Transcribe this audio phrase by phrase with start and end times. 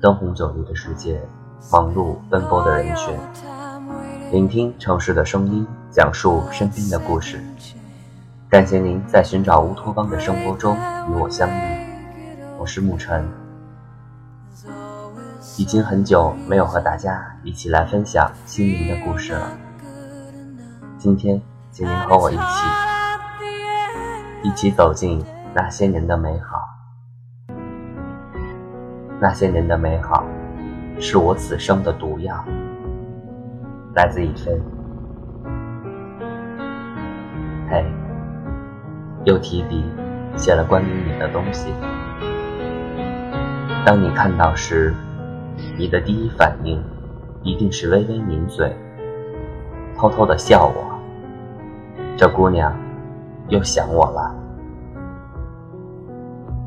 [0.00, 1.20] 灯红酒绿的世界，
[1.70, 3.14] 忙碌奔波的人群，
[4.32, 7.38] 聆听城市的声音，讲述身边的故事。
[8.48, 10.74] 感谢您在寻找乌托邦的生活中
[11.10, 11.86] 与我相遇，
[12.58, 13.28] 我是沐晨。
[15.58, 19.50] 已经很久没有和大家一起来分享心灵的故事了，
[20.96, 21.38] 今天
[21.70, 22.42] 请您和我一起，
[24.44, 25.22] 一起走进
[25.52, 26.59] 那些年的美好。
[29.20, 30.24] 那些年的美好，
[30.98, 32.42] 是我此生的毒药。
[33.94, 34.50] 来自一飞。
[37.68, 37.84] 嘿，
[39.24, 39.84] 又提笔
[40.36, 41.70] 写了关于你的东西。
[43.84, 44.94] 当你看到时，
[45.76, 46.82] 你的第一反应
[47.42, 48.74] 一定是微微抿嘴，
[49.98, 50.98] 偷偷的笑我。
[52.16, 52.74] 这姑娘
[53.48, 54.34] 又想我了。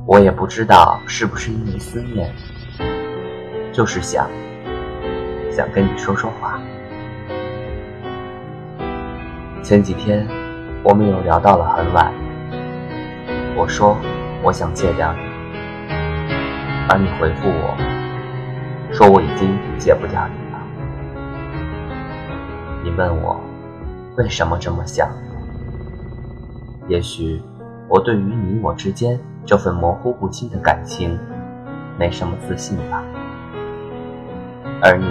[0.05, 2.29] 我也不知道是不是因为思念，
[3.71, 4.29] 就是想，
[5.49, 6.59] 想跟你说说话。
[9.63, 10.27] 前几天
[10.83, 12.13] 我们又聊到了很晚，
[13.55, 13.97] 我说
[14.43, 15.19] 我想戒掉你，
[16.89, 17.73] 而你回复我，
[18.91, 20.59] 说我已经戒不掉你了。
[22.83, 23.39] 你问我
[24.17, 25.09] 为什么这么想？
[26.89, 27.41] 也许
[27.87, 29.17] 我对于你我之间。
[29.45, 31.19] 这份模糊不清的感情，
[31.99, 33.03] 没什么自信吧？
[34.81, 35.05] 而你，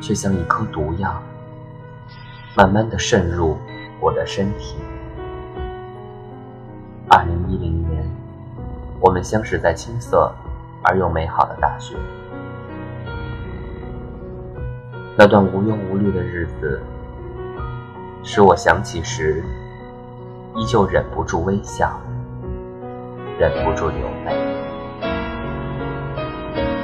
[0.00, 1.22] 却像一颗毒药，
[2.56, 3.58] 慢慢的渗入
[4.00, 4.76] 我的身体。
[7.08, 8.02] 二零一零年，
[9.00, 10.32] 我们相识在青涩
[10.82, 11.96] 而又美好的大学。
[15.16, 16.80] 那段无忧无虑的日子，
[18.22, 19.44] 使我想起时，
[20.56, 22.00] 依旧忍不住微笑。
[23.40, 24.36] 忍不住流泪。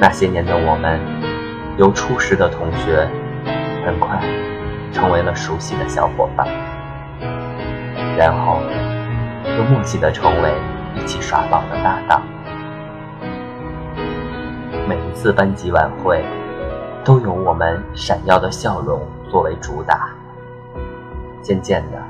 [0.01, 0.99] 那些年的我们，
[1.77, 3.07] 由初识的同学，
[3.85, 4.19] 很快
[4.91, 6.47] 成为了熟悉的小伙伴，
[8.17, 8.59] 然后
[9.55, 10.51] 又默契的成为
[10.95, 12.23] 一起耍宝的搭档。
[14.87, 16.25] 每一次班级晚会，
[17.05, 20.09] 都有我们闪耀的笑容作为主打。
[21.43, 22.06] 渐渐的。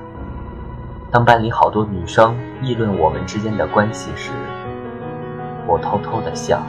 [1.10, 4.34] 当班里好多女生议论我们之间的关系时，
[5.66, 6.62] 我偷偷的笑，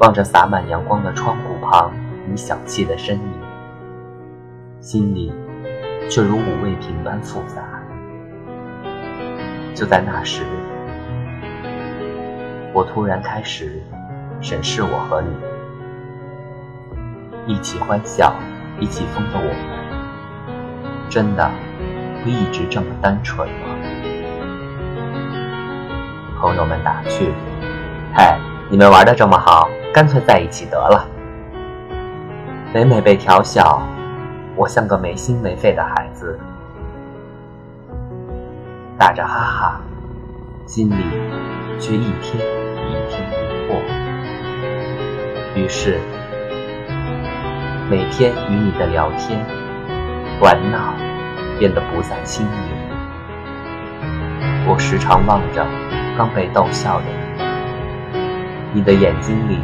[0.00, 1.92] 望着洒满阳光的窗户旁
[2.28, 3.32] 你小憩的身影，
[4.80, 5.32] 心里
[6.10, 7.62] 却如五味瓶般复杂。
[9.72, 10.42] 就在那时，
[12.72, 13.80] 我突然开始
[14.40, 15.28] 审视我和你
[17.54, 18.34] 一起欢笑、
[18.80, 19.54] 一起疯的我们，
[21.08, 21.48] 真的。
[22.30, 23.68] 一直这么单纯吗？
[26.40, 27.32] 朋友们打趣
[28.14, 31.08] ：“嗨，你们玩的这么好，干脆在一起得了。”
[32.74, 33.82] 每每被调笑，
[34.56, 36.38] 我像个没心没肺的孩子，
[38.98, 39.80] 打着哈哈，
[40.66, 41.04] 心里
[41.78, 42.44] 却一天
[42.88, 43.80] 一天疑惑。
[45.54, 46.00] 于是，
[47.88, 49.38] 每天与你的聊天、
[50.40, 50.94] 玩闹。
[51.64, 52.50] 变得不再轻盈。
[54.68, 55.66] 我时常望着
[56.14, 57.06] 刚被逗笑的
[58.74, 59.58] 你，你的眼睛里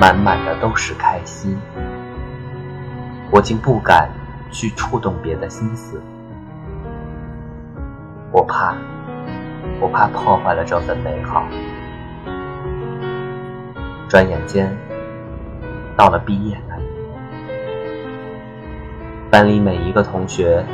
[0.00, 1.58] 满满的都是开心。
[3.32, 4.08] 我竟不敢
[4.52, 6.00] 去触动别的心思，
[8.30, 8.76] 我怕，
[9.80, 11.44] 我怕破坏了这份美好。
[14.06, 14.72] 转眼间，
[15.96, 16.86] 到了毕业那年，
[19.32, 20.64] 班里每一个同学。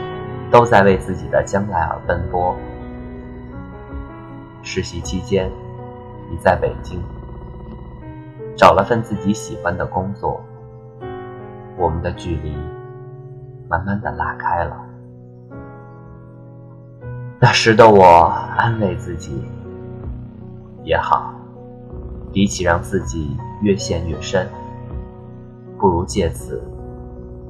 [0.51, 2.57] 都在为自己的将来而奔波。
[4.63, 5.51] 实习期间，
[6.31, 7.01] 你在北京
[8.57, 10.43] 找了份自己喜欢的工作，
[11.77, 12.57] 我们的距离
[13.69, 14.77] 慢慢的拉开了。
[17.39, 18.05] 那时的我
[18.57, 19.45] 安慰自己，
[20.83, 21.35] 也好，
[22.33, 24.49] 比起让自己越陷越深，
[25.79, 26.63] 不如借此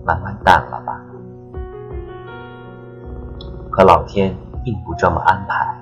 [0.05, 1.01] 慢慢淡了吧。
[3.77, 4.35] 可老天
[4.65, 5.77] 并不这么安排。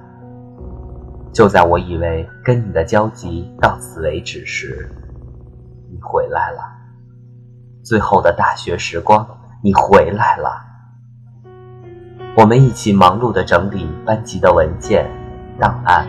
[1.32, 4.90] 就在我以为跟你的交集到此为止时，
[5.92, 6.58] 你回来了。
[7.84, 9.24] 最后的大学时光，
[9.62, 10.60] 你回来了。
[12.36, 15.08] 我们一起忙碌的整理班级的文件、
[15.60, 16.04] 档案。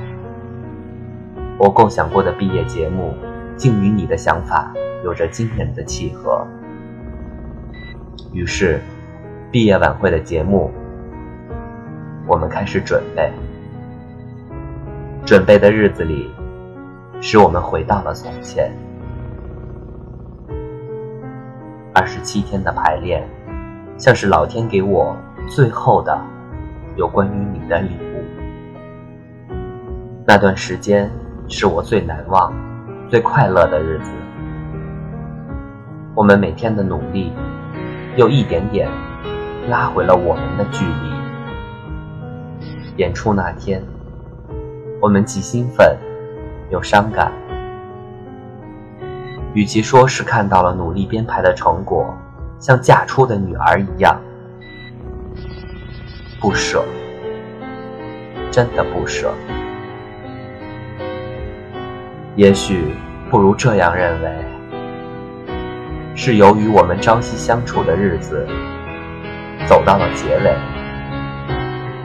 [1.60, 3.14] 我构想过的毕业节目，
[3.56, 4.74] 竟与你的想法
[5.04, 6.48] 有着惊人的契合。
[8.34, 8.82] 于是，
[9.52, 10.72] 毕业晚会的节目。
[12.28, 13.32] 我们开始准备，
[15.26, 16.34] 准备的日子里，
[17.22, 18.72] 使我们回到了从前。
[21.94, 23.24] 二十七天的排练，
[23.98, 25.16] 像是老天给我
[25.48, 26.20] 最后的
[26.96, 28.24] 有关于你的礼物。
[30.26, 31.10] 那段时间
[31.48, 32.52] 是我最难忘、
[33.08, 34.12] 最快乐的日子。
[36.16, 37.32] 我们每天的努力，
[38.16, 38.90] 又一点点
[39.70, 41.15] 拉回了我们的距离。
[42.98, 43.84] 演出那天，
[45.02, 45.98] 我们既兴奋
[46.70, 47.32] 又伤感。
[49.54, 52.14] 与其说是看到了努力编排的成果，
[52.60, 54.20] 像嫁出的女儿一样，
[56.40, 56.84] 不舍，
[58.50, 59.34] 真的不舍。
[62.36, 62.94] 也许
[63.30, 64.30] 不如这样认为。
[66.18, 68.48] 是由于我们朝夕相处的日子
[69.68, 70.56] 走到了结尾，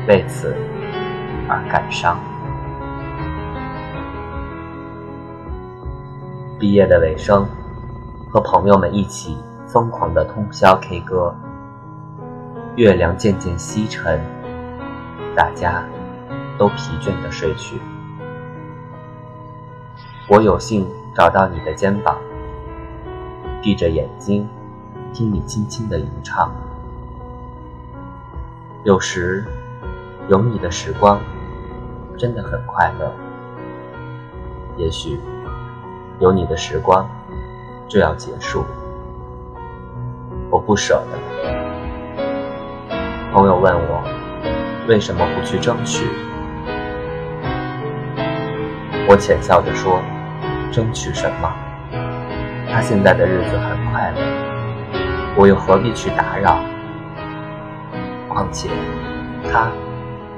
[0.09, 0.53] 为此
[1.51, 2.17] 而感伤。
[6.61, 7.45] 毕业的尾声，
[8.31, 9.37] 和朋友们一起
[9.67, 11.35] 疯狂的通宵 K 歌，
[12.77, 14.21] 月亮渐渐西沉，
[15.35, 15.85] 大家
[16.57, 17.81] 都疲倦的睡去。
[20.29, 22.17] 我有幸找到你的肩膀。
[23.63, 24.49] 闭着眼睛，
[25.13, 26.51] 听你轻轻的吟唱。
[28.85, 29.45] 有时，
[30.29, 31.21] 有你的时光
[32.21, 33.11] 真的很快乐。
[34.77, 35.19] 也许，
[36.19, 37.09] 有你的时光
[37.89, 38.63] 就要结束，
[40.51, 41.19] 我不舍得。
[43.33, 44.05] 朋友问我，
[44.87, 46.05] 为什么不去争取？
[49.09, 50.03] 我浅笑着说
[50.71, 51.51] ：“争取什么？”
[52.71, 54.21] 他现在的日子很快乐，
[55.39, 56.61] 我又何必去打扰？
[58.29, 58.69] 况且，
[59.51, 59.71] 他，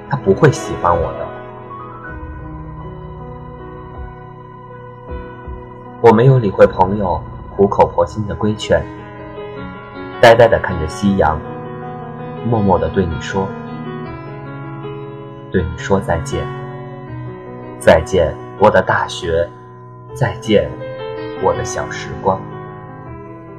[0.09, 1.22] 他不会喜欢我的。
[6.03, 7.23] 我没有理会朋友
[7.55, 8.85] 苦口婆心的规劝，
[10.21, 11.41] 呆呆的看着夕阳，
[12.45, 13.47] 默默的对你说
[15.53, 16.45] ：“对你说再见，
[17.79, 19.49] 再见，我的大学，
[20.13, 20.69] 再见。”
[21.41, 22.41] 我的小时光，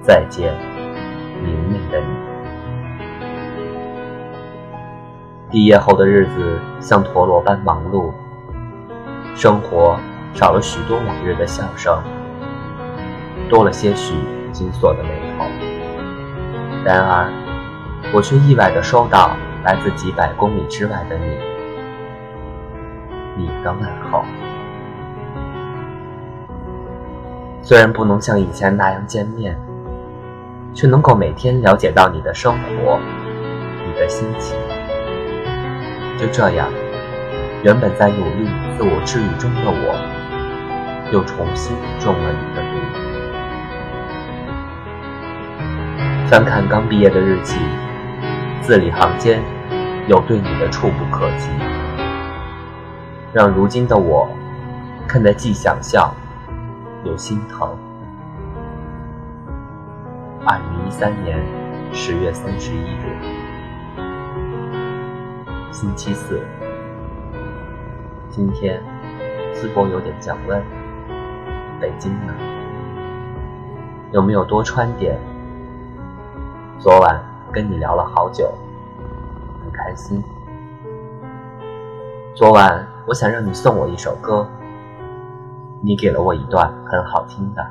[0.01, 0.53] 再见，
[1.41, 2.07] 明媚的你。
[5.49, 8.11] 毕业后的日子像陀螺般忙碌，
[9.33, 9.97] 生活
[10.33, 12.01] 少了许多往日的笑声，
[13.49, 14.13] 多了些许
[14.51, 15.45] 紧锁的眉头。
[16.83, 17.31] 然而，
[18.13, 21.37] 我却意外地收到来自几百公里之外的你，
[23.37, 24.23] 你的问候。
[27.61, 29.57] 虽然不能像以前那样见面，
[30.73, 32.99] 却能够每天了解到你的生活、
[33.85, 34.57] 你的心情。
[36.19, 36.67] 就这样，
[37.63, 39.95] 原本在努力自我治愈中的我，
[41.13, 42.62] 又重新中了你的
[46.27, 47.59] 翻看刚毕业的日记，
[48.61, 49.43] 字里行间
[50.07, 51.49] 有对你的触不可及，
[53.33, 54.27] 让如今的我
[55.07, 56.13] 看得既想笑。
[57.03, 57.77] 又心疼。
[60.45, 61.37] 二零一三年
[61.91, 63.17] 十月三十一日，
[65.69, 66.41] 星期四。
[68.29, 68.81] 今天
[69.53, 70.63] 淄博有点降温，
[71.81, 72.33] 北京呢？
[74.13, 75.19] 有没有多穿点？
[76.83, 77.17] 昨晚
[77.49, 78.51] 跟你聊了好久，
[79.63, 80.21] 很开心。
[82.35, 84.45] 昨晚我想让你送我一首歌。
[85.79, 87.61] 你给了我一段很好听的《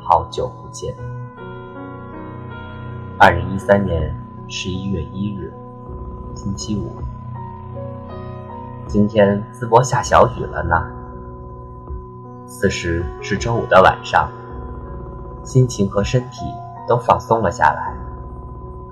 [0.00, 0.92] 好久不见》。
[3.16, 4.12] 二零一三年
[4.48, 5.54] 十一月一日，
[6.34, 7.00] 星期五。
[8.88, 10.84] 今天淄博下小雨了呢。
[12.48, 14.28] 此时是周五的晚上，
[15.44, 16.44] 心情和身体
[16.88, 17.93] 都放松了下来。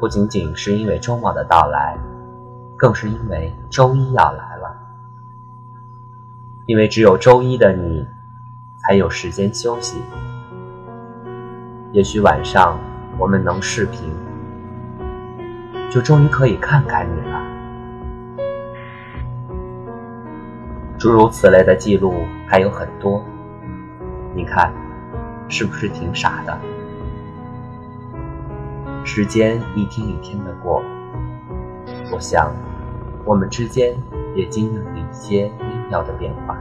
[0.02, 1.97] 不仅仅是因为周末的到来，
[2.76, 4.76] 更是因为周一要来了。
[6.66, 8.04] 因为只有周一的你。
[8.78, 10.02] 才有时间休息，
[11.92, 12.76] 也许晚上
[13.16, 14.12] 我们能视频，
[15.88, 17.40] 就终于可以看看你了。
[20.99, 22.12] 诸如此类的记录
[22.49, 23.25] 还有很多，
[24.35, 24.75] 你看，
[25.49, 26.59] 是不是挺傻的？
[29.04, 30.82] 时间一天一天的过，
[32.12, 32.54] 我想，
[33.25, 33.94] 我们之间
[34.35, 36.56] 也经历了一些微妙的变化。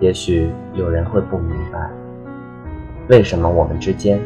[0.00, 1.90] 也许有人会不明白，
[3.08, 4.18] 为什么我们之间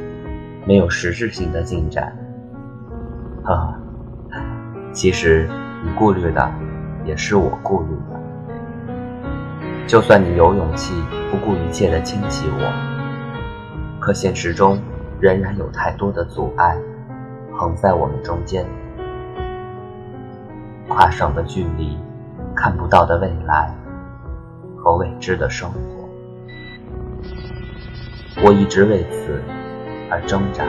[0.65, 2.17] 没有实质性的进展。
[3.43, 3.77] 啊，
[4.93, 5.49] 其实
[5.85, 6.51] 你顾虑的
[7.05, 8.21] 也是我顾虑的。
[9.87, 10.95] 就算你有勇气
[11.31, 14.79] 不顾一切的牵起我，可现实中
[15.21, 16.77] 仍然有太多的阻碍
[17.57, 18.67] 横在我们中间，
[20.89, 21.99] 跨上的距离，
[22.55, 23.75] 看不到的未来
[24.77, 25.79] 和未知的生活。
[28.45, 29.41] 我一直为此
[30.11, 30.67] 而挣扎，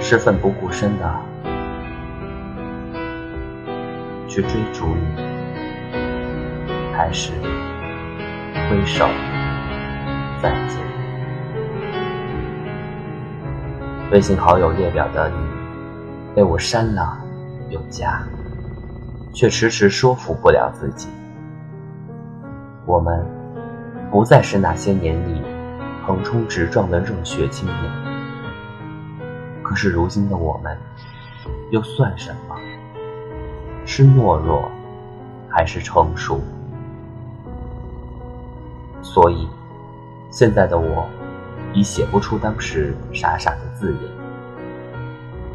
[0.00, 1.14] 是奋不顾身的
[4.26, 5.02] 去追逐你，
[6.94, 7.32] 还是
[8.70, 9.06] 挥手
[10.40, 10.93] 再见？
[14.14, 15.36] 微信好友列表的你，
[16.36, 17.18] 被我删了
[17.68, 18.22] 又加，
[19.32, 21.08] 却迟迟说服不了自己。
[22.86, 23.26] 我们
[24.12, 25.42] 不再是那些年里
[26.06, 27.92] 横冲直撞的热血青年，
[29.64, 30.78] 可是如今的我们，
[31.72, 32.54] 又算什么？
[33.84, 34.70] 是懦弱，
[35.48, 36.40] 还是成熟？
[39.02, 39.48] 所以，
[40.30, 41.04] 现在的我。
[41.74, 44.00] 已写不出当时傻傻的字眼，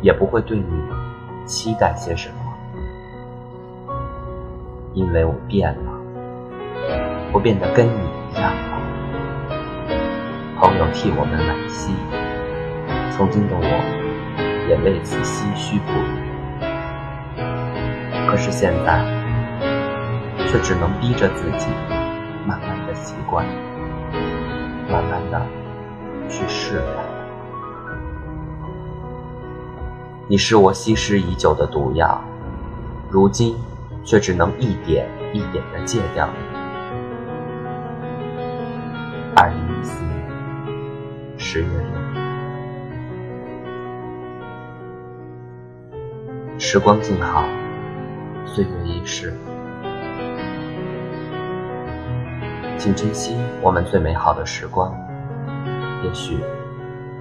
[0.01, 0.65] 也不会对你
[1.45, 2.35] 期待些什么，
[4.93, 5.91] 因为我变了，
[7.31, 7.91] 我变得跟你
[8.31, 8.81] 一样了。
[10.59, 11.93] 朋友替我们惋惜，
[13.15, 13.61] 曾经的我
[14.67, 16.19] 也为此唏嘘不已。
[18.29, 19.01] 可是现在，
[20.47, 21.69] 却只能逼着自己，
[22.45, 23.45] 慢慢的习惯，
[26.29, 26.85] 去释然。
[30.27, 32.21] 你是我吸食已久的毒药，
[33.09, 33.57] 如今
[34.03, 36.29] 却只能一点一点的戒掉。
[39.35, 40.13] 二零一四年
[41.37, 41.79] 十月六
[45.97, 47.43] 日，时光静好，
[48.45, 49.33] 岁月易逝，
[52.77, 54.93] 请珍惜我们最美好的时光。
[56.01, 56.37] 也许，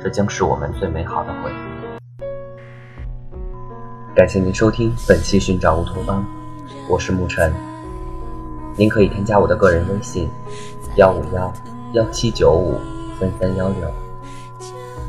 [0.01, 1.55] 这将是我们最美好的回忆。
[4.15, 6.25] 感谢您收听本期《寻找乌托邦》，
[6.89, 7.53] 我是沐晨。
[8.77, 10.29] 您可以添加我的个人微信：
[10.97, 11.53] 幺五幺
[11.95, 12.79] 幺七九五
[13.19, 13.91] 三三幺六，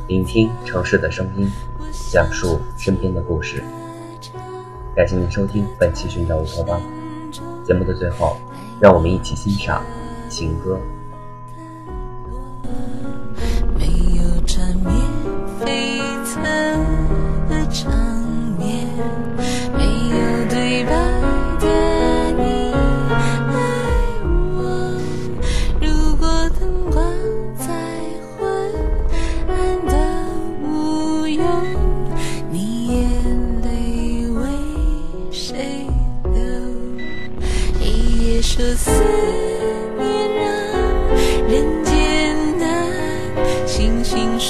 [0.08, 1.48] 聆听城市的声音，
[2.12, 3.64] 讲述身边的故事。
[4.96, 6.82] 感谢您收听本期《寻找乌托邦》
[7.68, 8.36] 节目的最后，
[8.80, 9.84] 让我们一起欣赏
[10.28, 10.80] 情歌。
[14.60, 14.99] 这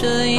[0.01, 0.38] 这一，